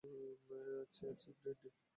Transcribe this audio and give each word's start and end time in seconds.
চাচী, 0.91 1.29
green 1.37 1.55
টি। 1.61 1.69